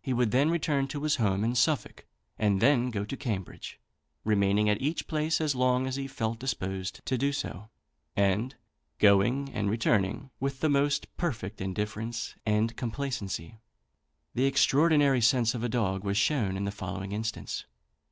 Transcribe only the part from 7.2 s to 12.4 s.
so, and going and returning with the most perfect indifference